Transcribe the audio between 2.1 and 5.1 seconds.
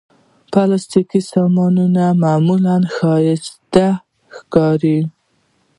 معمولا ښايسته ښکاري.